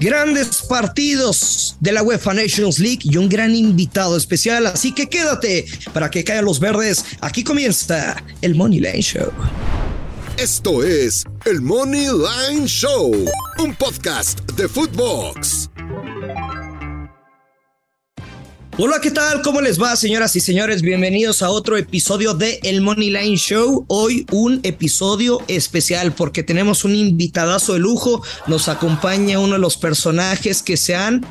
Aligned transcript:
Grandes 0.00 0.62
partidos 0.62 1.76
de 1.80 1.90
la 1.90 2.04
UEFA 2.04 2.32
Nations 2.32 2.78
League 2.78 3.00
y 3.02 3.16
un 3.16 3.28
gran 3.28 3.54
invitado 3.54 4.16
especial, 4.16 4.66
así 4.68 4.92
que 4.92 5.08
quédate 5.08 5.66
para 5.92 6.08
que 6.08 6.22
caigan 6.22 6.44
los 6.44 6.60
verdes. 6.60 7.04
Aquí 7.20 7.42
comienza 7.42 8.22
el 8.40 8.54
Money 8.54 8.78
Line 8.78 9.02
Show. 9.02 9.32
Esto 10.36 10.84
es 10.84 11.24
el 11.46 11.60
Money 11.60 12.06
Line 12.06 12.66
Show, 12.68 13.12
un 13.58 13.74
podcast 13.74 14.40
de 14.52 14.68
Footbox. 14.68 15.68
Hola, 18.80 19.00
¿qué 19.00 19.10
tal? 19.10 19.42
¿Cómo 19.42 19.60
les 19.60 19.82
va, 19.82 19.96
señoras 19.96 20.36
y 20.36 20.40
señores? 20.40 20.82
Bienvenidos 20.82 21.42
a 21.42 21.50
otro 21.50 21.76
episodio 21.76 22.32
de 22.34 22.60
El 22.62 22.80
Money 22.80 23.10
Line 23.10 23.36
Show. 23.36 23.84
Hoy 23.88 24.24
un 24.30 24.60
episodio 24.62 25.40
especial 25.48 26.12
porque 26.12 26.44
tenemos 26.44 26.84
un 26.84 26.94
invitadazo 26.94 27.72
de 27.72 27.80
lujo. 27.80 28.22
Nos 28.46 28.68
acompaña 28.68 29.40
uno 29.40 29.54
de 29.54 29.58
los 29.58 29.76
personajes 29.76 30.62
que 30.62 30.76
se 30.76 30.94
han 30.94 31.26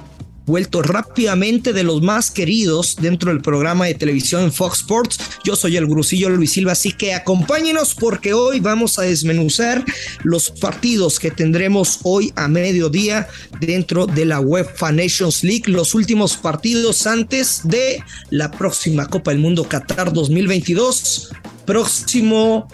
vuelto 0.48 0.82
rápidamente 0.82 1.74
de 1.74 1.84
los 1.84 2.02
más 2.02 2.32
queridos 2.32 2.96
dentro 3.00 3.32
del 3.32 3.42
programa 3.42 3.86
de 3.86 3.94
televisión 3.94 4.52
Fox 4.52 4.80
Sports. 4.80 5.20
Yo 5.44 5.58
soy 5.58 5.76
el 5.76 5.86
grusillo 5.86 6.30
Luis 6.30 6.54
Silva, 6.54 6.72
así 6.72 6.94
que 6.94 7.14
acompáñenos 7.14 7.94
porque 7.94 8.34
hoy 8.34 8.62
vamos 8.62 8.98
a 8.98 9.04
desmenuzar 9.04 9.84
los 10.24 10.50
partidos 10.50 11.20
que 11.20 11.32
tendremos 11.32 12.00
hoy 12.04 12.32
a 12.38 12.48
mediodía 12.48 13.28
dentro 13.60 14.08
de 14.08 14.24
la 14.26 14.40
UEFA 14.40 14.94
Nations 14.94 15.44
League, 15.44 15.64
los 15.68 15.94
últimos 15.94 16.38
partidos 16.38 17.06
antes 17.06 17.62
de 17.66 18.02
la 18.30 18.50
próxima 18.50 19.06
Copa 19.08 19.32
del 19.32 19.42
Mundo 19.42 19.68
Qatar 19.68 20.14
2022. 20.14 21.34
Próximo 21.66 22.70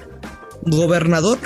gobernador, 0.61 1.39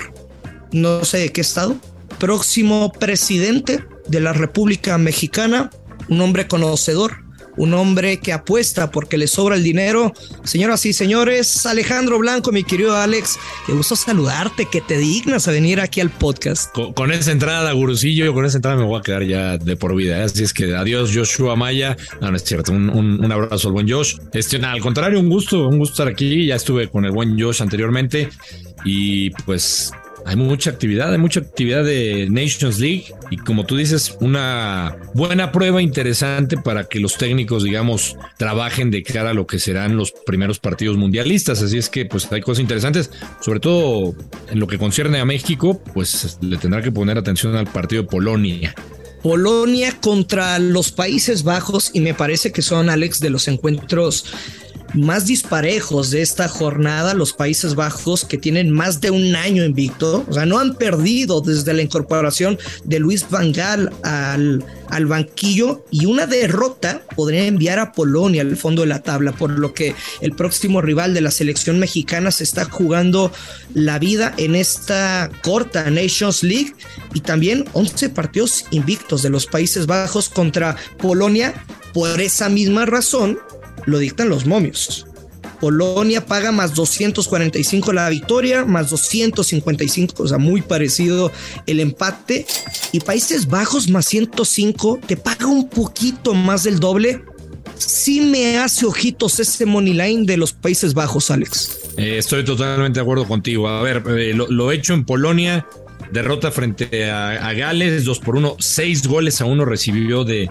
no 0.74 1.06
sé 1.06 1.20
de 1.20 1.32
qué 1.32 1.40
estado, 1.40 1.78
próximo 2.20 2.92
presidente 2.92 3.86
de 4.10 4.20
la 4.20 4.34
República 4.34 4.98
Mexicana, 4.98 5.70
un 6.10 6.22
hombre 6.22 6.48
conocedor, 6.48 7.28
un 7.58 7.74
hombre 7.74 8.20
que 8.20 8.32
apuesta 8.32 8.92
porque 8.92 9.18
le 9.18 9.28
sobra 9.28 9.56
el 9.56 9.64
dinero. 9.64 10.14
Señoras 10.44 10.86
y 10.86 10.94
señores, 10.94 11.66
Alejandro 11.66 12.20
Blanco, 12.20 12.52
mi 12.52 12.64
querido 12.64 12.96
Alex, 12.96 13.38
qué 13.66 13.74
gusto 13.74 13.96
saludarte, 13.96 14.68
que 14.72 14.80
te 14.80 14.98
dignas 14.98 15.48
a 15.48 15.52
venir 15.52 15.82
aquí 15.82 16.00
al 16.00 16.10
podcast. 16.10 16.72
Con, 16.72 17.12
esa 17.12 17.32
entrada, 17.32 17.72
gurusillo, 17.74 18.34
con 18.34 18.46
esa 18.46 18.58
entrada 18.58 18.78
me 18.78 18.84
voy 18.84 19.00
a 19.00 19.04
quedar 19.04 19.24
ya 19.24 19.58
de 19.58 19.76
por 19.76 19.96
vida. 19.96 20.20
¿eh? 20.20 20.24
Así 20.24 20.44
es 20.44 20.54
que 20.54 20.76
adiós, 20.76 21.12
Joshua 21.14 21.56
Maya. 21.56 21.98
No, 22.22 22.30
no 22.30 22.38
es 22.38 22.44
cierto. 22.44 22.72
Un, 22.72 23.32
abrazo 23.32 23.68
al 23.68 23.74
buen 23.74 23.90
Josh. 23.90 24.18
Este, 24.34 24.58
al 24.58 24.80
contrario, 24.80 25.20
un 25.20 25.30
gusto, 25.30 25.68
un 25.68 25.80
gusto 25.80 25.94
estar 25.94 26.08
aquí. 26.08 26.46
Ya 26.46 26.56
estuve 26.56 26.90
con 26.90 27.06
el 27.06 27.12
buen 27.12 27.40
Josh 27.40 27.62
anteriormente 27.62 28.30
y 28.86 29.32
pues 29.32 29.92
hay 30.26 30.36
mucha 30.36 30.70
actividad, 30.70 31.12
hay 31.12 31.18
mucha 31.18 31.40
actividad 31.40 31.84
de 31.84 32.28
Nations 32.30 32.80
League 32.80 33.06
y 33.30 33.38
como 33.38 33.66
tú 33.66 33.78
dices, 33.78 34.18
una 34.20 34.98
buena 35.14 35.52
prueba 35.52 35.82
interesante 35.82 36.58
para 36.58 36.86
que 36.86 37.00
los 37.00 37.18
técnicos, 37.18 37.64
digamos, 37.64 38.18
trabajen 38.38 38.92
de 38.92 39.04
cara 39.04 39.32
a 39.32 39.34
lo 39.34 39.48
que 39.48 39.60
serán 39.60 39.98
los 39.98 40.12
primeros 40.12 40.60
partidos 40.60 40.98
mundialistas. 40.98 41.62
Así 41.62 41.78
es 41.78 41.90
que 41.90 42.06
pues 42.06 42.32
hay 42.32 42.42
cosas 42.42 42.62
interesantes, 42.62 43.12
sobre 43.42 43.60
todo 43.60 44.16
en 44.50 44.60
lo 44.60 44.68
que 44.68 44.78
concierne 44.78 45.20
a 45.20 45.26
México, 45.26 45.82
pues 45.94 46.38
le 46.42 46.58
tendrá 46.58 46.82
que 46.82 46.92
poner 46.92 47.18
atención 47.18 47.56
al 47.56 47.68
partido 47.68 48.04
de 48.04 48.10
Polonia. 48.10 48.76
Polonia 49.22 50.00
contra 50.00 50.60
los 50.60 50.92
Países 50.92 51.44
Bajos 51.44 51.92
y 51.94 52.02
me 52.02 52.14
parece 52.14 52.52
que 52.52 52.62
son, 52.62 52.90
Alex, 52.90 53.20
de 53.20 53.30
los 53.30 53.48
encuentros 53.48 54.26
más 54.94 55.26
disparejos 55.26 56.12
de 56.12 56.22
esta 56.22 56.48
jornada, 56.48 57.14
los 57.14 57.34
Países 57.34 57.76
Bajos, 57.76 58.26
que 58.26 58.38
tienen 58.38 58.72
más 58.72 59.02
de 59.02 59.12
un 59.12 59.36
año 59.36 59.64
invicto, 59.64 60.26
o 60.28 60.34
sea, 60.34 60.46
no 60.46 60.60
han 60.60 60.76
perdido 60.76 61.42
desde 61.42 61.74
la 61.74 61.82
incorporación 61.82 62.58
de 62.84 63.00
Luis 63.00 63.30
Van 63.30 63.52
Gaal 63.52 63.92
al, 64.04 64.64
al 64.90 65.06
banquillo 65.06 65.86
y 65.92 66.06
una 66.06 66.26
derrota 66.26 67.02
podría 67.16 67.46
enviar 67.46 67.80
a 67.80 67.92
Polonia 67.92 68.42
al 68.42 68.58
fondo 68.58 68.82
de 68.84 68.88
la 68.88 69.02
tabla, 69.02 69.32
por 69.32 69.52
lo 69.52 69.74
que 69.74 69.96
el 70.22 70.34
próximo 70.34 70.82
rival 70.82 71.14
de 71.14 71.22
la 71.22 71.32
selección 71.32 71.80
mexicana 71.80 72.32
se 72.32 72.44
está 72.44 72.66
jugando 72.66 73.32
la 73.74 74.00
vida 74.00 74.34
en 74.38 74.56
esta 74.56 75.30
corta 75.44 75.90
Nations 75.90 76.44
League 76.44 76.74
y 77.14 77.22
también 77.22 77.66
11 77.74 78.10
partidos 78.10 78.66
invictos 78.72 79.22
de 79.22 79.30
los 79.30 79.46
Países 79.46 79.86
Bajos 79.86 80.30
contra 80.30 80.76
Polonia. 80.98 81.54
Por 81.94 82.22
esa 82.22 82.48
misma 82.50 82.86
razón, 82.86 83.40
lo 83.88 83.98
dictan 83.98 84.30
los 84.30 84.46
momios. 84.46 85.08
Polonia 85.60 86.26
paga 86.26 86.52
más 86.52 86.76
245 86.76 87.94
la 87.94 88.10
victoria, 88.10 88.64
más 88.66 88.90
255, 88.90 90.24
o 90.24 90.28
sea, 90.28 90.38
muy 90.38 90.62
parecido 90.62 91.32
el 91.66 91.80
empate. 91.80 92.46
Y 92.92 93.00
Países 93.00 93.48
Bajos 93.48 93.90
más 93.90 94.06
105, 94.06 95.00
te 95.08 95.18
paga 95.18 95.48
un 95.48 95.68
poquito 95.68 96.34
más 96.34 96.64
del 96.64 96.80
doble. 96.80 97.24
Sí 97.78 98.22
me 98.22 98.58
hace 98.58 98.86
ojitos 98.86 99.40
ese 99.40 99.66
money 99.66 99.94
line 99.94 100.26
de 100.26 100.38
los 100.38 100.54
Países 100.54 100.94
Bajos, 100.94 101.32
Alex. 101.32 101.80
Eh, 101.98 102.18
estoy 102.18 102.44
totalmente 102.44 103.00
de 103.00 103.02
acuerdo 103.02 103.28
contigo. 103.28 103.68
A 103.68 103.82
ver, 103.82 104.04
eh, 104.18 104.34
lo, 104.34 104.72
hecho 104.72 104.94
en 104.94 105.06
Polonia, 105.06 105.66
derrota 106.12 106.52
frente 106.52 107.10
a, 107.10 107.54
Gales, 107.54 108.04
2 108.04 108.20
por 108.20 108.36
1, 108.36 108.58
6 108.60 109.08
goles 109.08 109.42
a 109.42 109.46
1 109.46 109.66
recibió 109.66 110.24
de, 110.24 110.50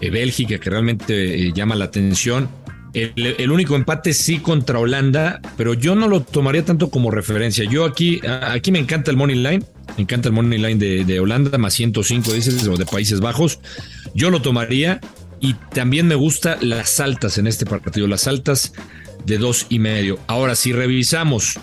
Bélgica, 0.00 0.58
que 0.58 0.70
realmente 0.70 1.46
eh, 1.48 1.52
llama 1.52 1.74
la 1.76 1.86
atención 1.86 2.48
el, 2.96 3.50
único 3.50 3.76
empate 3.76 4.14
sí 4.14 4.38
contra 4.38 4.78
Holanda, 4.78 5.40
pero 5.56 5.74
yo 5.74 5.94
no 5.94 6.08
lo 6.08 6.22
tomaría 6.22 6.64
tanto 6.64 6.90
como 6.90 7.10
referencia. 7.10 7.64
Yo 7.64 7.84
aquí, 7.84 8.20
aquí 8.26 8.72
me 8.72 8.78
encanta 8.78 9.10
el 9.10 9.16
money 9.16 9.36
line, 9.36 9.64
me 9.96 10.02
encanta 10.02 10.28
el 10.28 10.34
money 10.34 10.58
line 10.58 11.04
de, 11.04 11.20
Holanda, 11.20 11.58
más 11.58 11.74
105 11.74 12.32
dices, 12.32 12.66
o 12.66 12.76
de 12.76 12.86
Países 12.86 13.20
Bajos. 13.20 13.60
Yo 14.14 14.30
lo 14.30 14.40
tomaría 14.40 15.00
y 15.40 15.54
también 15.74 16.06
me 16.06 16.14
gusta 16.14 16.56
las 16.60 16.98
altas 17.00 17.36
en 17.38 17.46
este 17.46 17.66
partido, 17.66 18.06
las 18.06 18.26
altas 18.26 18.72
de 19.26 19.38
dos 19.38 19.66
y 19.68 19.78
medio. 19.78 20.18
Ahora, 20.26 20.54
si 20.54 20.72
revisamos 20.72 21.58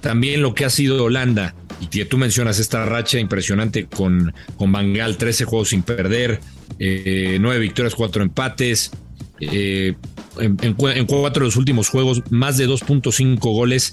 también 0.00 0.40
lo 0.40 0.54
que 0.54 0.64
ha 0.64 0.70
sido 0.70 1.04
Holanda, 1.04 1.54
y 1.80 1.86
que 1.86 2.04
tú 2.04 2.18
mencionas 2.18 2.58
esta 2.58 2.84
racha 2.86 3.18
impresionante 3.18 3.86
con, 3.86 4.34
con 4.56 4.72
Bangal, 4.72 5.16
13 5.16 5.44
juegos 5.44 5.68
sin 5.68 5.82
perder, 5.82 6.40
eh, 6.78 7.38
9 7.40 7.60
victorias, 7.60 7.94
4 7.94 8.22
empates, 8.22 8.90
eh, 9.40 9.94
en, 10.40 10.74
cuatro 10.74 11.44
de 11.44 11.48
los 11.48 11.56
últimos 11.56 11.88
juegos, 11.88 12.22
más 12.30 12.56
de 12.56 12.68
2.5 12.68 13.38
goles, 13.40 13.92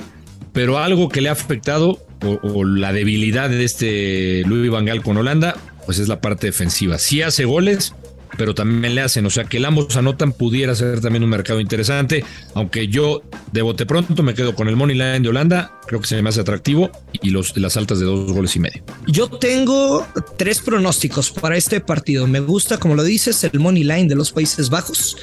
pero 0.53 0.77
algo 0.77 1.09
que 1.09 1.21
le 1.21 1.29
ha 1.29 1.33
afectado 1.33 1.99
o, 2.23 2.63
la 2.63 2.93
debilidad 2.93 3.49
de 3.49 3.63
este 3.63 4.43
Luis 4.45 4.71
Vangal 4.71 5.01
con 5.01 5.17
Holanda, 5.17 5.55
pues 5.85 5.99
es 5.99 6.07
la 6.07 6.21
parte 6.21 6.47
defensiva. 6.47 6.97
Sí 6.97 7.21
hace 7.21 7.45
goles, 7.45 7.93
pero 8.37 8.53
también 8.55 8.95
le 8.95 9.01
hacen. 9.01 9.25
O 9.25 9.29
sea, 9.29 9.45
que 9.45 9.57
el 9.57 9.65
ambos 9.65 9.95
anotan 9.95 10.31
pudiera 10.31 10.75
ser 10.75 11.01
también 11.01 11.23
un 11.23 11.29
mercado 11.29 11.59
interesante. 11.59 12.23
Aunque 12.53 12.87
yo 12.87 13.21
de 13.51 13.61
bote 13.61 13.85
pronto 13.85 14.23
me 14.23 14.33
quedo 14.33 14.55
con 14.55 14.67
el 14.67 14.75
Money 14.75 14.95
Line 14.95 15.19
de 15.19 15.29
Holanda, 15.29 15.79
creo 15.87 16.01
que 16.01 16.07
se 16.07 16.21
me 16.21 16.29
hace 16.29 16.41
atractivo 16.41 16.89
y 17.21 17.29
los, 17.29 17.55
las 17.57 17.77
altas 17.77 17.99
de 17.99 18.05
dos 18.05 18.31
goles 18.31 18.55
y 18.55 18.59
medio. 18.59 18.83
Yo 19.07 19.29
tengo 19.29 20.07
tres 20.37 20.61
pronósticos 20.61 21.31
para 21.31 21.57
este 21.57 21.79
partido. 21.81 22.27
Me 22.27 22.39
gusta, 22.39 22.77
como 22.77 22.95
lo 22.95 23.03
dices, 23.03 23.43
el 23.43 23.59
Money 23.59 23.83
Line 23.83 24.07
de 24.07 24.15
los 24.15 24.31
Países 24.31 24.69
Bajos. 24.69 25.17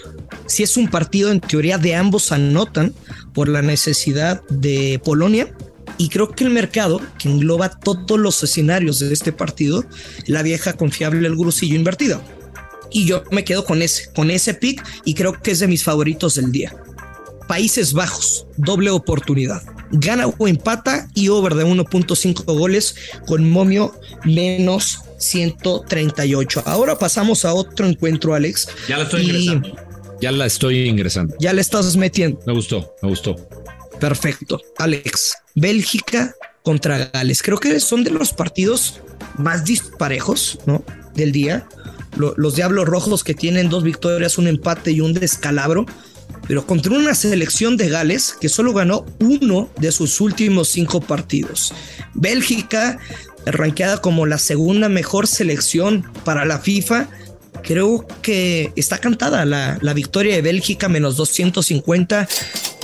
Si 0.46 0.62
es 0.62 0.76
un 0.76 0.88
partido 0.88 1.30
en 1.30 1.40
teoría 1.40 1.78
de 1.78 1.94
ambos 1.94 2.32
anotan 2.32 2.94
por 3.32 3.48
la 3.48 3.62
necesidad 3.62 4.42
de 4.48 5.00
Polonia. 5.04 5.52
Y 5.98 6.08
creo 6.08 6.30
que 6.30 6.44
el 6.44 6.50
mercado, 6.50 7.00
que 7.18 7.28
engloba 7.28 7.68
todos 7.68 8.18
los 8.18 8.42
escenarios 8.42 8.98
de 8.98 9.12
este 9.12 9.30
partido, 9.30 9.84
la 10.26 10.42
vieja 10.42 10.72
confiable, 10.72 11.26
el 11.26 11.36
grusillo 11.36 11.76
invertido 11.76 12.22
y 12.92 13.06
yo 13.06 13.24
me 13.30 13.44
quedo 13.44 13.64
con 13.64 13.82
ese, 13.82 14.12
con 14.12 14.30
ese 14.30 14.54
pick 14.54 14.84
y 15.04 15.14
creo 15.14 15.40
que 15.40 15.52
es 15.52 15.60
de 15.60 15.68
mis 15.68 15.82
favoritos 15.84 16.34
del 16.34 16.52
día. 16.52 16.74
Países 17.48 17.92
Bajos, 17.92 18.46
doble 18.56 18.90
oportunidad. 18.90 19.62
Gana 19.90 20.26
o 20.26 20.48
empata 20.48 21.08
y 21.14 21.28
over 21.28 21.54
de 21.54 21.66
1.5 21.66 22.44
goles 22.44 22.94
con 23.26 23.50
momio 23.50 23.94
menos 24.24 25.00
138. 25.18 26.62
Ahora 26.66 26.98
pasamos 26.98 27.44
a 27.44 27.52
otro 27.52 27.86
encuentro, 27.86 28.34
Alex. 28.34 28.68
Ya 28.88 28.96
la 28.96 29.04
estoy 29.04 29.22
ingresando. 29.22 29.91
Ya 30.22 30.32
la 30.32 30.46
estoy 30.46 30.88
ingresando. 30.88 31.34
Ya 31.40 31.52
la 31.52 31.60
estás 31.60 31.96
metiendo. 31.96 32.40
Me 32.46 32.52
gustó, 32.52 32.94
me 33.02 33.08
gustó. 33.08 33.36
Perfecto. 33.98 34.60
Alex, 34.78 35.34
Bélgica 35.54 36.34
contra 36.62 37.10
Gales. 37.12 37.42
Creo 37.42 37.58
que 37.58 37.78
son 37.80 38.04
de 38.04 38.10
los 38.10 38.32
partidos 38.32 39.00
más 39.36 39.64
disparejos, 39.64 40.60
¿no? 40.64 40.84
Del 41.14 41.32
día 41.32 41.66
los 42.16 42.54
Diablos 42.54 42.86
Rojos 42.86 43.24
que 43.24 43.34
tienen 43.34 43.68
dos 43.68 43.82
victorias, 43.82 44.38
un 44.38 44.46
empate 44.46 44.92
y 44.92 45.00
un 45.00 45.14
descalabro, 45.14 45.86
pero 46.46 46.66
contra 46.66 46.92
una 46.92 47.14
selección 47.14 47.76
de 47.76 47.88
Gales 47.88 48.36
que 48.40 48.48
solo 48.48 48.72
ganó 48.72 49.06
uno 49.20 49.70
de 49.78 49.92
sus 49.92 50.20
últimos 50.20 50.68
cinco 50.68 51.00
partidos. 51.00 51.72
Bélgica, 52.14 52.98
ranqueada 53.46 54.00
como 54.00 54.26
la 54.26 54.38
segunda 54.38 54.88
mejor 54.88 55.26
selección 55.26 56.04
para 56.24 56.44
la 56.44 56.58
FIFA, 56.58 57.08
creo 57.62 58.06
que 58.22 58.72
está 58.76 58.98
cantada 58.98 59.44
la, 59.44 59.78
la 59.80 59.94
victoria 59.94 60.34
de 60.34 60.42
Bélgica 60.42 60.88
menos 60.88 61.16
250 61.16 62.28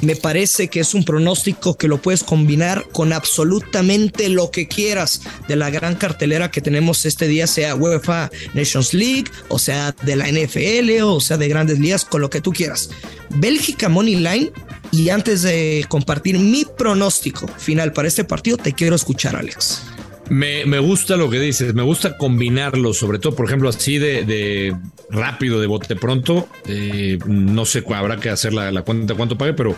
Me 0.03 0.17
parece 0.17 0.69
que 0.69 0.81
es 0.81 0.95
un 0.95 1.05
pronóstico 1.05 1.77
que 1.77 1.89
lo 1.89 2.01
puedes 2.01 2.23
combinar 2.23 2.87
con 2.93 3.13
absolutamente 3.13 4.29
lo 4.29 4.51
que 4.51 4.69
quieras 4.69 5.23
de 5.49 5.57
la 5.57 5.71
gran 5.71 5.97
cartelera 5.97 6.51
que 6.51 6.61
tenemos 6.61 7.05
este 7.05 7.27
día, 7.27 7.47
sea 7.47 7.75
UEFA 7.75 8.31
Nations 8.55 8.95
League, 8.95 9.31
o 9.49 9.59
sea 9.59 9.93
de 10.03 10.17
la 10.17 10.29
NFL, 10.29 11.03
o 11.03 11.21
sea 11.21 11.37
de 11.37 11.49
grandes 11.49 11.79
ligas, 11.79 12.05
con 12.05 12.21
lo 12.21 12.31
que 12.31 12.41
tú 12.41 12.53
quieras. 12.53 12.91
Bélgica 13.31 13.89
Money 13.89 14.17
Line. 14.17 14.53
Y 14.91 15.11
antes 15.11 15.43
de 15.43 15.85
compartir 15.89 16.39
mi 16.39 16.65
pronóstico 16.65 17.47
final 17.59 17.93
para 17.93 18.09
este 18.09 18.25
partido, 18.25 18.57
te 18.57 18.73
quiero 18.73 18.97
escuchar, 18.97 19.37
Alex. 19.37 19.83
Me, 20.31 20.67
me, 20.67 20.79
gusta 20.79 21.17
lo 21.17 21.31
que 21.31 21.41
dices, 21.41 21.75
me 21.75 21.83
gusta 21.83 22.17
combinarlo, 22.17 22.93
sobre 22.93 23.19
todo, 23.19 23.35
por 23.35 23.47
ejemplo, 23.47 23.69
así 23.69 23.99
de, 23.99 24.25
de 24.25 24.77
rápido, 25.11 25.61
de 25.61 25.67
bote 25.67 25.97
pronto. 25.97 26.49
Eh, 26.67 27.19
no 27.27 27.65
sé, 27.65 27.83
habrá 27.95 28.19
que 28.19 28.31
hacer 28.31 28.53
la, 28.53 28.71
la, 28.71 28.83
cuenta 28.83 29.15
cuánto 29.15 29.39
pague, 29.39 29.55
pero 29.55 29.75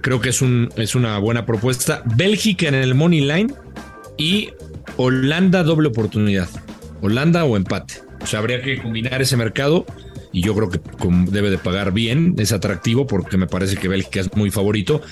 creo 0.00 0.20
que 0.20 0.28
es, 0.28 0.42
un, 0.42 0.70
es 0.76 0.94
una 0.94 1.18
buena 1.18 1.44
propuesta. 1.44 2.02
Bélgica 2.16 2.68
en 2.68 2.74
el 2.74 2.94
Money 2.94 3.20
Line 3.20 3.54
y 4.16 4.50
Holanda 4.96 5.62
doble 5.62 5.88
oportunidad. 5.88 6.48
Holanda 7.00 7.44
o 7.44 7.56
empate. 7.56 7.94
O 8.22 8.26
sea, 8.26 8.38
habría 8.38 8.62
que 8.62 8.80
combinar 8.80 9.22
ese 9.22 9.36
mercado 9.36 9.86
y 10.32 10.42
yo 10.42 10.54
creo 10.54 10.70
que 10.70 10.80
debe 11.30 11.50
de 11.50 11.58
pagar 11.58 11.92
bien, 11.92 12.34
es 12.38 12.52
atractivo 12.52 13.06
porque 13.06 13.36
me 13.36 13.46
parece 13.46 13.76
que 13.76 13.88
Bélgica 13.88 14.20
es 14.20 14.34
muy 14.36 14.50
favorito 14.50 15.02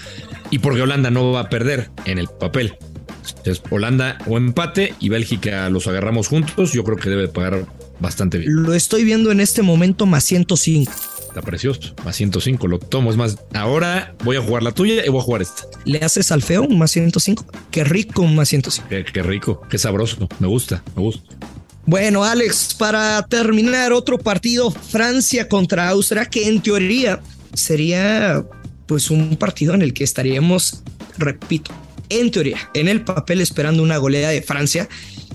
y 0.51 0.59
porque 0.59 0.83
Holanda 0.83 1.11
no 1.11 1.33
va 1.33 1.41
a 1.41 1.49
perder 1.49 1.91
en 2.05 2.19
el 2.19 2.29
papel. 2.29 2.77
Entonces, 3.27 3.63
Holanda 3.71 4.19
o 4.27 4.37
empate 4.37 4.95
y 5.01 5.09
Bélgica 5.09 5.69
los 5.71 5.87
agarramos 5.87 6.29
juntos, 6.29 6.73
yo 6.73 6.85
creo 6.85 6.97
que 6.97 7.11
debe 7.11 7.29
pagar 7.29 7.67
bastante 8.01 8.39
bien. 8.39 8.53
Lo 8.63 8.75
estoy 8.75 9.05
viendo 9.05 9.33
en 9.33 9.41
este 9.41 9.63
momento 9.63 10.07
más 10.07 10.25
105. 10.25 10.93
Está 11.29 11.43
precioso, 11.43 11.95
más 12.05 12.17
105, 12.17 12.67
lo 12.69 12.79
tomo. 12.79 13.11
Es 13.11 13.17
más, 13.17 13.39
ahora 13.55 14.15
voy 14.25 14.37
a 14.37 14.43
jugar 14.43 14.63
la 14.63 14.73
tuya 14.73 15.05
y 15.05 15.09
voy 15.09 15.21
a 15.21 15.25
jugar 15.25 15.43
esta. 15.43 15.65
¿Le 15.85 15.99
haces 15.99 16.33
al 16.33 16.43
feo 16.43 16.63
un 16.63 16.79
más 16.79 16.91
105? 16.91 17.45
Qué 17.71 17.85
rico 17.85 18.23
un 18.23 18.35
más 18.35 18.49
105. 18.49 18.89
Qué, 18.89 19.05
qué 19.05 19.23
rico, 19.23 19.61
qué 19.69 19.79
sabroso. 19.79 20.29
Me 20.39 20.47
gusta, 20.47 20.83
me 20.97 21.03
gusta. 21.03 21.37
Bueno, 21.85 22.23
Alex, 22.23 22.75
para 22.75 23.27
terminar 23.27 23.93
otro 23.95 24.19
partido, 24.19 24.71
Francia 24.71 25.49
contra 25.49 25.89
Austria, 25.89 26.27
que 26.27 26.47
en 26.47 26.61
teoría 26.61 27.21
sería 27.55 28.45
pues 28.87 29.11
un 29.11 29.37
partido 29.37 29.75
en 29.75 29.83
el 29.83 29.95
que 29.95 30.05
estaríamos, 30.05 30.83
repito, 31.17 31.73
en 32.09 32.31
teoría, 32.31 32.71
en 32.75 32.89
el 32.89 33.05
papel 33.05 33.41
esperando 33.41 33.83
una 33.83 33.97
goleada 33.99 34.31
de 34.31 34.43
Francia, 34.43 34.89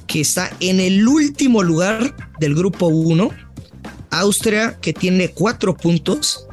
que 0.07 0.21
está 0.21 0.51
en 0.59 0.79
el 0.79 1.07
último 1.07 1.63
lugar 1.63 2.15
del 2.39 2.55
grupo 2.55 2.87
1. 2.87 3.29
Austria, 4.11 4.77
que 4.79 4.93
tiene 4.93 5.29
cuatro 5.29 5.75
puntos. 5.75 6.45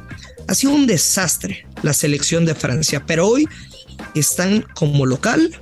Ha 0.47 0.55
sido 0.55 0.73
un 0.73 0.87
desastre 0.87 1.67
la 1.83 1.93
selección 1.93 2.45
de 2.45 2.55
Francia, 2.55 3.03
pero 3.05 3.27
hoy 3.27 3.47
están 4.15 4.65
como 4.75 5.05
local. 5.05 5.55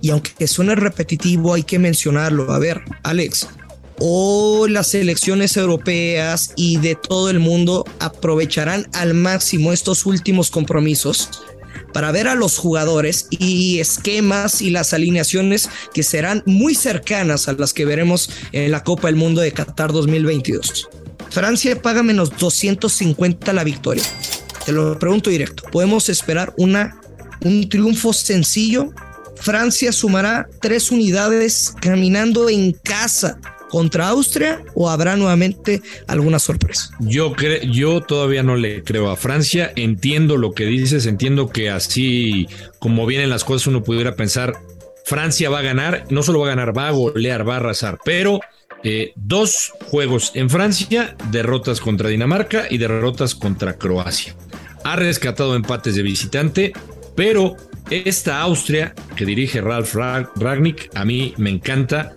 Y 0.00 0.10
aunque 0.10 0.46
suene 0.46 0.74
repetitivo, 0.74 1.54
hay 1.54 1.62
que 1.62 1.78
mencionarlo. 1.78 2.52
A 2.52 2.58
ver, 2.58 2.82
Alex, 3.02 3.48
o 3.98 4.66
las 4.68 4.88
selecciones 4.88 5.56
europeas 5.56 6.52
y 6.56 6.76
de 6.76 6.94
todo 6.94 7.30
el 7.30 7.40
mundo 7.40 7.84
aprovecharán 7.98 8.86
al 8.92 9.14
máximo 9.14 9.72
estos 9.72 10.06
últimos 10.06 10.50
compromisos 10.50 11.30
para 11.92 12.12
ver 12.12 12.28
a 12.28 12.34
los 12.34 12.58
jugadores 12.58 13.26
y 13.30 13.80
esquemas 13.80 14.62
y 14.62 14.70
las 14.70 14.92
alineaciones 14.92 15.68
que 15.92 16.02
serán 16.02 16.42
muy 16.46 16.74
cercanas 16.74 17.48
a 17.48 17.52
las 17.52 17.72
que 17.72 17.84
veremos 17.84 18.30
en 18.52 18.70
la 18.70 18.84
Copa 18.84 19.08
del 19.08 19.16
Mundo 19.16 19.40
de 19.40 19.52
Qatar 19.52 19.92
2022. 19.92 20.88
Francia 21.30 21.80
paga 21.80 22.02
menos 22.02 22.36
250 22.36 23.52
la 23.52 23.64
victoria. 23.64 24.04
Te 24.64 24.72
lo 24.72 24.98
pregunto 24.98 25.30
directo. 25.30 25.64
¿Podemos 25.70 26.08
esperar 26.08 26.54
una, 26.56 27.00
un 27.40 27.68
triunfo 27.68 28.12
sencillo? 28.12 28.92
Francia 29.36 29.92
sumará 29.92 30.48
tres 30.60 30.90
unidades 30.90 31.74
caminando 31.80 32.48
en 32.48 32.72
casa 32.72 33.38
contra 33.68 34.08
Austria 34.08 34.62
o 34.74 34.88
habrá 34.88 35.16
nuevamente 35.16 35.82
alguna 36.06 36.38
sorpresa? 36.38 36.90
Yo, 37.00 37.34
yo 37.70 38.00
todavía 38.00 38.42
no 38.42 38.56
le 38.56 38.82
creo 38.82 39.10
a 39.10 39.16
Francia. 39.16 39.72
Entiendo 39.76 40.36
lo 40.36 40.52
que 40.52 40.66
dices, 40.66 41.06
entiendo 41.06 41.48
que 41.48 41.70
así 41.70 42.48
como 42.78 43.06
vienen 43.06 43.30
las 43.30 43.44
cosas 43.44 43.66
uno 43.66 43.82
pudiera 43.82 44.16
pensar, 44.16 44.54
Francia 45.04 45.48
va 45.48 45.60
a 45.60 45.62
ganar, 45.62 46.04
no 46.10 46.22
solo 46.22 46.40
va 46.40 46.46
a 46.46 46.50
ganar, 46.50 46.76
va 46.76 46.88
a 46.88 46.92
golear, 46.92 47.48
va 47.48 47.54
a 47.54 47.56
arrasar, 47.58 47.98
pero 48.04 48.40
eh, 48.84 49.12
dos 49.16 49.72
juegos 49.90 50.32
en 50.34 50.50
Francia, 50.50 51.16
derrotas 51.30 51.80
contra 51.80 52.08
Dinamarca 52.08 52.66
y 52.68 52.78
derrotas 52.78 53.34
contra 53.34 53.78
Croacia. 53.78 54.36
Ha 54.84 54.96
rescatado 54.96 55.56
empates 55.56 55.94
de 55.94 56.02
visitante, 56.02 56.72
pero 57.16 57.56
esta 57.90 58.40
Austria 58.42 58.94
que 59.16 59.24
dirige 59.24 59.60
Ralf 59.60 59.94
Ragnick 59.94 60.90
a 60.94 61.04
mí 61.04 61.34
me 61.38 61.50
encanta 61.50 62.14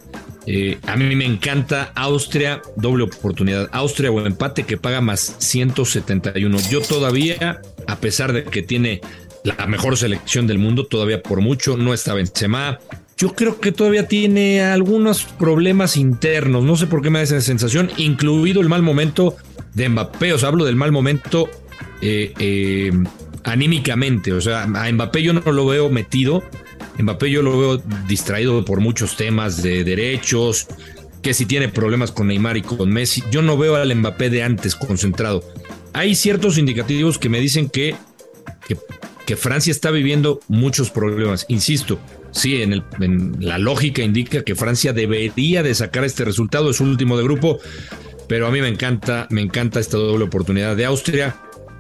eh, 0.48 0.80
a 0.88 0.96
mí 0.96 1.16
me 1.16 1.26
encanta 1.26 1.92
Austria, 1.96 2.62
doble 2.76 3.04
oportunidad. 3.04 3.70
Austria 3.72 4.12
o 4.12 4.26
empate 4.26 4.64
que 4.64 4.78
paga 4.78 5.02
más 5.02 5.36
171. 5.40 6.58
Yo 6.70 6.82
todavía, 6.82 7.62
a 7.88 7.96
pesar 7.98 8.34
de 8.34 8.44
que 8.44 8.62
tiene 8.62 9.02
la 9.44 9.68
mejor 9.68 9.98
selección 9.98 10.48
del 10.48 10.58
mundo, 10.58 10.86
todavía 10.86 11.22
por 11.22 11.42
mucho, 11.42 11.78
no 11.78 11.94
está 11.94 12.14
Benzema. 12.14 12.80
Yo 13.18 13.36
creo 13.36 13.60
que 13.60 13.72
todavía 13.72 14.08
tiene 14.08 14.64
algunos 14.64 15.26
problemas 15.26 15.96
internos. 15.96 16.64
No 16.64 16.76
sé 16.76 16.88
por 16.88 17.04
qué 17.04 17.12
me 17.12 17.20
da 17.20 17.24
esa 17.24 17.42
sensación, 17.42 17.92
incluido 17.98 18.62
el 18.62 18.70
mal 18.70 18.82
momento 18.82 19.36
de 19.76 19.90
Mbappé. 19.90 20.34
O 20.34 20.40
sea, 20.40 20.50
hablo 20.50 20.66
del 20.66 20.76
mal 20.76 20.92
momento 20.92 21.48
eh, 22.02 22.34
eh, 22.40 22.92
anímicamente. 23.44 24.34
O 24.34 24.42
sea, 24.42 24.64
a 24.64 24.92
Mbappé 24.92 25.22
yo 25.22 25.34
no 25.34 25.52
lo 25.52 25.68
veo 25.68 25.90
metido 25.90 26.42
Mbappé 27.02 27.32
yo 27.32 27.42
lo 27.42 27.60
veo 27.60 27.84
distraído 28.08 28.64
por 28.66 28.80
muchos 28.80 29.16
temas 29.16 29.62
de 29.62 29.84
derechos, 29.84 30.68
que 31.22 31.34
si 31.34 31.46
tiene 31.46 31.70
problemas 31.70 32.12
con 32.12 32.28
Neymar 32.28 32.58
y 32.58 32.62
con 32.62 32.92
Messi. 32.92 33.24
Yo 33.32 33.42
no 33.42 33.58
veo 33.58 33.76
al 33.76 33.94
Mbappé 33.96 34.30
de 34.30 34.44
antes 34.44 34.76
concentrado. 34.76 35.44
Hay 35.94 36.16
ciertos 36.16 36.58
indicativos 36.58 37.18
que 37.18 37.30
me 37.30 37.40
dicen 37.40 37.70
que, 37.70 37.96
que, 38.68 39.36
Francia 39.36 39.72
está 39.72 39.92
viviendo 39.92 40.42
muchos 40.50 40.90
problemas. 40.90 41.46
Insisto, 41.48 42.00
sí, 42.32 42.62
en, 42.62 42.74
el, 42.74 42.84
en 43.00 43.38
la 43.40 43.58
lógica 43.60 44.02
indica 44.02 44.44
que 44.44 44.56
Francia 44.56 44.92
debería 44.92 45.64
de 45.64 45.74
sacar 45.74 46.04
este 46.04 46.26
resultado, 46.26 46.70
es 46.70 46.82
último 46.82 47.16
de 47.18 47.24
grupo, 47.24 47.60
pero 48.28 48.48
a 48.48 48.52
mí 48.52 48.60
me 48.60 48.68
encanta, 48.68 49.28
me 49.30 49.40
encanta 49.40 49.80
esta 49.80 49.96
doble 49.96 50.26
oportunidad 50.26 50.76
de 50.76 50.84
Austria. 50.84 51.38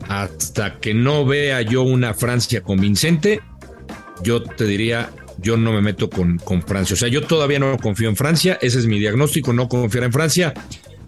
Hasta 0.08 0.80
que 0.80 0.94
no 0.94 1.26
vea 1.26 1.62
yo 1.62 1.84
una 1.84 2.14
Francia 2.14 2.62
convincente, 2.62 3.42
yo 4.24 4.44
te 4.44 4.66
diría, 4.66 5.12
yo 5.38 5.58
no 5.58 5.72
me 5.74 5.82
meto 5.82 6.10
con, 6.10 6.38
con 6.38 6.62
Francia. 6.62 6.94
O 6.94 6.98
sea, 6.98 7.08
yo 7.08 7.24
todavía 7.24 7.60
no 7.60 7.78
confío 7.78 8.10
en 8.10 8.16
Francia, 8.16 8.58
ese 8.62 8.80
es 8.80 8.86
mi 8.86 9.00
diagnóstico, 9.00 9.54
no 9.54 9.68
confiar 9.68 10.06
en 10.06 10.14
Francia. 10.14 10.54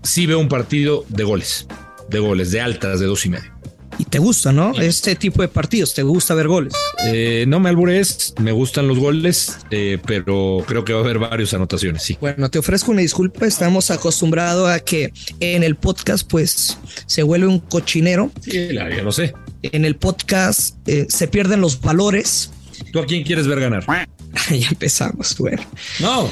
Sí 0.01 0.25
veo 0.25 0.39
un 0.39 0.49
partido 0.49 1.05
de 1.09 1.23
goles, 1.23 1.67
de 2.09 2.19
goles, 2.19 2.51
de 2.51 2.61
altas, 2.61 2.99
de 2.99 3.05
dos 3.05 3.25
y 3.25 3.29
medio. 3.29 3.53
Y 3.97 4.05
te 4.05 4.19
gusta, 4.19 4.51
¿no? 4.51 4.73
Este 4.79 5.15
tipo 5.15 5.41
de 5.41 5.47
partidos, 5.47 5.93
¿te 5.93 6.03
gusta 6.03 6.33
ver 6.33 6.47
goles? 6.47 6.73
Eh, 7.05 7.45
no 7.47 7.59
me 7.59 7.69
albures, 7.69 8.33
me 8.39 8.51
gustan 8.51 8.87
los 8.87 8.97
goles, 8.97 9.57
eh, 9.71 9.99
pero 10.05 10.63
creo 10.65 10.83
que 10.83 10.93
va 10.93 10.99
a 10.99 11.03
haber 11.03 11.19
varias 11.19 11.53
anotaciones, 11.53 12.01
sí. 12.01 12.17
Bueno, 12.19 12.49
te 12.49 12.59
ofrezco 12.59 12.91
una 12.91 13.01
disculpa, 13.01 13.45
estamos 13.45 13.91
acostumbrados 13.91 14.69
a 14.69 14.79
que 14.79 15.13
en 15.39 15.63
el 15.63 15.75
podcast 15.75 16.27
pues 16.27 16.77
se 17.05 17.23
vuelve 17.23 17.47
un 17.47 17.59
cochinero. 17.59 18.31
Sí, 18.41 18.69
ya 18.73 18.89
lo 19.03 19.11
sé. 19.11 19.33
En 19.61 19.85
el 19.85 19.95
podcast 19.95 20.75
eh, 20.87 21.05
se 21.09 21.27
pierden 21.27 21.61
los 21.61 21.79
valores, 21.79 22.51
¿Tú 22.93 22.99
a 22.99 23.07
quién 23.07 23.23
quieres 23.23 23.47
ver 23.47 23.59
ganar? 23.59 23.83
ya 24.51 24.67
empezamos, 24.69 25.35
güey. 25.35 25.55
No, 25.99 26.29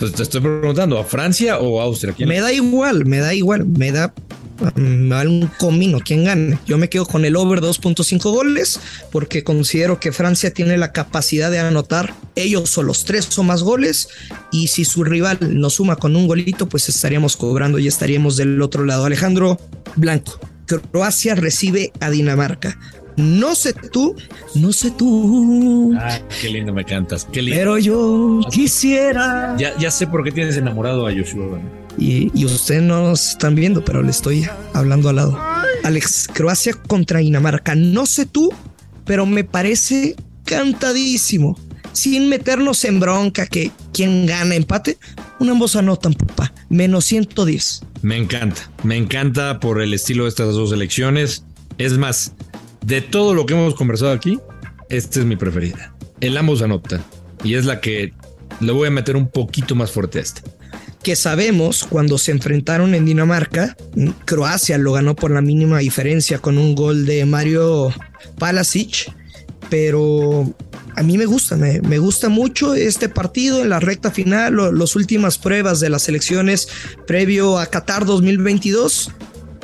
pues 0.00 0.12
te 0.12 0.24
estoy 0.24 0.40
preguntando, 0.40 0.98
¿a 0.98 1.04
Francia 1.04 1.60
o 1.60 1.80
a 1.80 1.84
Austria? 1.84 2.16
Me 2.26 2.40
da 2.40 2.52
igual, 2.52 3.06
me 3.06 3.18
da 3.18 3.32
igual, 3.32 3.64
me 3.64 3.92
da 3.92 4.12
mm, 4.74 5.12
un 5.12 5.50
comino 5.56 6.00
quién 6.04 6.24
gane. 6.24 6.58
Yo 6.66 6.78
me 6.78 6.88
quedo 6.88 7.06
con 7.06 7.24
el 7.24 7.36
over 7.36 7.60
2.5 7.60 8.22
goles 8.22 8.80
porque 9.12 9.44
considero 9.44 10.00
que 10.00 10.10
Francia 10.10 10.52
tiene 10.52 10.76
la 10.78 10.90
capacidad 10.90 11.48
de 11.48 11.60
anotar 11.60 12.12
ellos 12.34 12.76
o 12.76 12.82
los 12.82 13.04
tres 13.04 13.38
o 13.38 13.44
más 13.44 13.62
goles 13.62 14.08
y 14.50 14.66
si 14.66 14.84
su 14.84 15.04
rival 15.04 15.38
nos 15.60 15.74
suma 15.74 15.94
con 15.94 16.16
un 16.16 16.26
golito 16.26 16.68
pues 16.68 16.88
estaríamos 16.88 17.36
cobrando 17.36 17.78
y 17.78 17.86
estaríamos 17.86 18.36
del 18.36 18.60
otro 18.62 18.84
lado. 18.84 19.04
Alejandro 19.04 19.60
Blanco, 19.94 20.40
Croacia 20.66 21.36
recibe 21.36 21.92
a 22.00 22.10
Dinamarca. 22.10 22.76
No 23.20 23.54
sé 23.54 23.72
tú, 23.72 24.16
no 24.54 24.72
sé 24.72 24.90
tú. 24.90 25.94
Ah, 25.98 26.18
qué 26.40 26.48
lindo 26.48 26.72
me 26.72 26.84
cantas. 26.84 27.26
Qué 27.30 27.42
lindo. 27.42 27.58
Pero 27.58 27.78
yo 27.78 28.40
quisiera. 28.50 29.56
Ya, 29.58 29.76
ya 29.78 29.90
sé 29.90 30.06
por 30.06 30.24
qué 30.24 30.32
tienes 30.32 30.56
enamorado 30.56 31.06
a 31.06 31.12
Joshua. 31.12 31.60
Y, 31.98 32.30
y 32.34 32.44
ustedes 32.44 32.82
no 32.82 33.02
nos 33.02 33.30
están 33.30 33.54
viendo, 33.54 33.84
pero 33.84 34.02
le 34.02 34.10
estoy 34.10 34.46
hablando 34.72 35.08
al 35.08 35.16
lado. 35.16 35.38
Alex, 35.84 36.28
Croacia 36.32 36.74
contra 36.74 37.20
Dinamarca. 37.20 37.74
No 37.74 38.06
sé 38.06 38.26
tú, 38.26 38.52
pero 39.04 39.26
me 39.26 39.44
parece 39.44 40.16
cantadísimo. 40.44 41.58
Sin 41.92 42.28
meternos 42.28 42.84
en 42.84 43.00
bronca 43.00 43.46
que 43.46 43.72
quien 43.92 44.26
gana 44.26 44.54
empate, 44.54 44.98
una 45.40 45.52
ambos 45.52 45.76
anotan, 45.76 46.14
papá. 46.14 46.52
Menos 46.68 47.04
110. 47.06 47.82
Me 48.02 48.16
encanta, 48.16 48.70
me 48.82 48.96
encanta 48.96 49.60
por 49.60 49.82
el 49.82 49.92
estilo 49.92 50.24
de 50.24 50.30
estas 50.30 50.54
dos 50.54 50.72
elecciones. 50.72 51.44
Es 51.78 51.98
más, 51.98 52.32
de 52.84 53.00
todo 53.00 53.34
lo 53.34 53.46
que 53.46 53.54
hemos 53.54 53.74
conversado 53.74 54.12
aquí, 54.12 54.38
esta 54.88 55.20
es 55.20 55.26
mi 55.26 55.36
preferida. 55.36 55.94
El 56.20 56.36
ambos 56.36 56.62
anotan. 56.62 57.04
Y 57.44 57.54
es 57.54 57.64
la 57.64 57.80
que 57.80 58.12
le 58.60 58.72
voy 58.72 58.88
a 58.88 58.90
meter 58.90 59.16
un 59.16 59.28
poquito 59.28 59.74
más 59.74 59.90
fuerte 59.90 60.18
a 60.18 60.22
este. 60.22 60.42
Que 61.02 61.16
sabemos 61.16 61.84
cuando 61.84 62.18
se 62.18 62.30
enfrentaron 62.30 62.94
en 62.94 63.06
Dinamarca, 63.06 63.76
Croacia 64.26 64.76
lo 64.76 64.92
ganó 64.92 65.16
por 65.16 65.30
la 65.30 65.40
mínima 65.40 65.78
diferencia 65.78 66.38
con 66.38 66.58
un 66.58 66.74
gol 66.74 67.06
de 67.06 67.24
Mario 67.24 67.90
Palasic, 68.38 69.10
pero 69.70 70.52
a 70.96 71.02
mí 71.02 71.16
me 71.16 71.24
gusta, 71.24 71.56
me, 71.56 71.80
me, 71.80 71.98
gusta 71.98 72.28
mucho 72.28 72.74
este 72.74 73.08
partido 73.08 73.62
en 73.62 73.70
la 73.70 73.80
recta 73.80 74.10
final, 74.10 74.56
las 74.76 74.94
últimas 74.94 75.38
pruebas 75.38 75.80
de 75.80 75.88
las 75.88 76.06
elecciones 76.08 76.68
previo 77.06 77.58
a 77.58 77.66
Qatar 77.66 78.04
2022. 78.04 79.10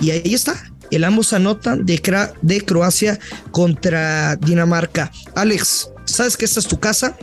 Y 0.00 0.10
ahí 0.10 0.32
está, 0.32 0.72
el 0.90 1.04
ambos 1.04 1.32
anotan 1.32 1.84
de, 1.84 2.00
de 2.42 2.60
Croacia 2.62 3.18
contra 3.50 4.36
Dinamarca. 4.36 5.10
Alex, 5.34 5.90
¿sabes 6.04 6.36
que 6.36 6.44
esta 6.44 6.60
es 6.60 6.66
tu 6.66 6.78
casa? 6.78 7.16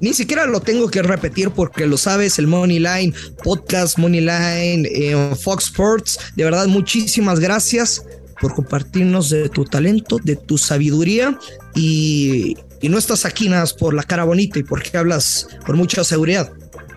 Ni 0.00 0.12
siquiera 0.12 0.46
lo 0.46 0.60
tengo 0.60 0.88
que 0.88 1.02
repetir 1.02 1.50
porque 1.50 1.86
lo 1.86 1.96
sabes, 1.96 2.38
el 2.38 2.46
Money 2.46 2.78
Line 2.78 3.14
Podcast, 3.42 3.98
Money 3.98 4.20
Line, 4.20 4.88
eh, 4.92 5.34
Fox 5.40 5.66
Sports. 5.66 6.18
De 6.36 6.44
verdad, 6.44 6.66
muchísimas 6.66 7.40
gracias 7.40 8.02
por 8.40 8.54
compartirnos 8.54 9.30
de 9.30 9.48
tu 9.48 9.64
talento, 9.64 10.18
de 10.22 10.36
tu 10.36 10.58
sabiduría 10.58 11.38
y, 11.74 12.56
y 12.82 12.88
no 12.90 12.98
estás 12.98 13.24
aquí 13.24 13.48
nada 13.48 13.64
por 13.78 13.94
la 13.94 14.02
cara 14.02 14.24
bonita 14.24 14.58
y 14.58 14.62
porque 14.62 14.96
hablas 14.98 15.48
con 15.64 15.78
mucha 15.78 16.04
seguridad. 16.04 16.52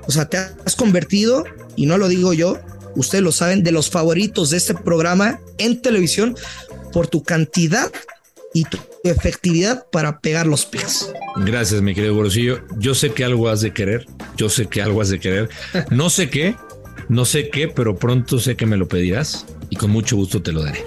O 0.08 0.12
sea, 0.12 0.28
te 0.28 0.38
has 0.38 0.76
convertido, 0.76 1.46
y 1.76 1.86
no 1.86 1.98
lo 1.98 2.08
digo 2.10 2.34
yo, 2.34 2.60
ustedes 2.96 3.24
lo 3.24 3.32
saben, 3.32 3.64
de 3.64 3.72
los 3.72 3.90
favoritos 3.90 4.50
de 4.50 4.58
este 4.58 4.74
programa 4.74 5.40
en 5.58 5.82
televisión 5.82 6.36
por 6.92 7.08
tu 7.08 7.24
cantidad 7.24 7.92
y 8.54 8.66
tu 8.66 8.78
efectividad 9.04 9.86
para 9.92 10.20
pegar 10.20 10.48
los 10.48 10.66
pies. 10.66 11.12
Gracias, 11.46 11.82
mi 11.82 11.94
querido 11.94 12.16
Gorosillo. 12.16 12.62
Yo 12.78 12.96
sé 12.96 13.12
que 13.12 13.24
algo 13.24 13.50
has 13.50 13.62
de 13.62 13.74
querer, 13.74 14.06
yo 14.36 14.50
sé 14.50 14.68
que 14.68 14.82
algo 14.82 15.02
has 15.02 15.10
de 15.10 15.20
querer. 15.20 15.50
No 15.92 16.10
sé 16.10 16.30
qué, 16.30 16.56
no 17.08 17.26
sé 17.26 17.50
qué, 17.50 17.68
pero 17.68 17.96
pronto 17.98 18.40
sé 18.40 18.56
que 18.56 18.66
me 18.66 18.78
lo 18.78 18.88
pedirás 18.88 19.46
y 19.70 19.76
con 19.76 19.92
mucho 19.92 20.16
gusto 20.16 20.42
te 20.42 20.52
lo 20.52 20.64
daré. 20.64 20.84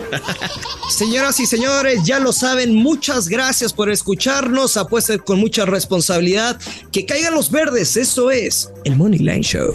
Señoras 0.91 1.39
y 1.41 1.47
señores, 1.47 2.01
ya 2.05 2.19
lo 2.19 2.33
saben, 2.33 2.75
muchas 2.75 3.29
gracias 3.29 3.73
por 3.73 3.91
escucharnos. 3.91 4.77
Apuesta 4.77 5.17
con 5.19 5.39
mucha 5.39 5.65
responsabilidad. 5.65 6.61
Que 6.91 7.07
caigan 7.07 7.35
los 7.35 7.51
verdes, 7.51 7.97
eso 7.97 8.31
es 8.31 8.71
el 8.85 8.97
Money 8.97 9.21
Line 9.21 9.43
Show. 9.43 9.75